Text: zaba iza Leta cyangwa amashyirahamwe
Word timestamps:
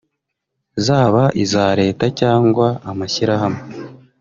zaba 0.85 1.23
iza 1.43 1.65
Leta 1.81 2.05
cyangwa 2.19 2.67
amashyirahamwe 2.91 3.63